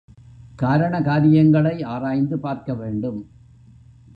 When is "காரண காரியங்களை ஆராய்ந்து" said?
0.55-2.39